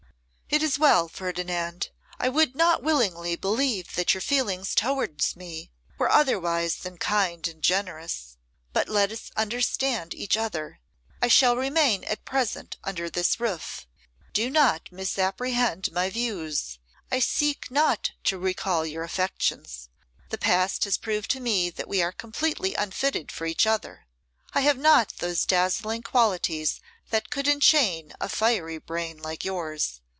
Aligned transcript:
'It 0.53 0.61
is 0.61 0.77
well, 0.77 1.07
Ferdinand. 1.07 1.87
I 2.19 2.27
would 2.27 2.55
not 2.57 2.83
willingly 2.83 3.37
believe 3.37 3.95
that 3.95 4.13
your 4.13 4.19
feelings 4.19 4.75
towards 4.75 5.33
me 5.37 5.71
were 5.97 6.11
otherwise 6.11 6.75
than 6.75 6.97
kind 6.97 7.47
and 7.47 7.61
generous. 7.63 8.35
But 8.73 8.89
let 8.89 9.13
us 9.13 9.31
understand 9.37 10.13
each 10.13 10.35
other. 10.35 10.81
I 11.21 11.29
shall 11.29 11.55
remain 11.55 12.03
at 12.03 12.25
present 12.25 12.75
under 12.83 13.09
this 13.09 13.39
roof. 13.39 13.87
Do 14.33 14.49
not 14.49 14.89
misapprehend 14.91 15.89
my 15.93 16.09
views. 16.09 16.79
I 17.09 17.21
seek 17.21 17.71
not 17.71 18.11
to 18.25 18.37
recall 18.37 18.85
your 18.85 19.03
affections. 19.05 19.87
The 20.31 20.37
past 20.37 20.83
has 20.83 20.97
proved 20.97 21.31
to 21.31 21.39
me 21.39 21.69
that 21.69 21.87
we 21.87 22.01
are 22.01 22.11
completely 22.11 22.75
unfitted 22.75 23.31
for 23.31 23.45
each 23.45 23.65
other. 23.65 24.05
I 24.53 24.59
have 24.59 24.77
not 24.77 25.13
those 25.19 25.45
dazzling 25.45 26.03
qualities 26.03 26.81
that 27.09 27.29
could 27.29 27.47
enchain 27.47 28.11
a 28.19 28.27
fiery 28.27 28.79
brain 28.79 29.17
like 29.17 29.45
yours. 29.45 29.99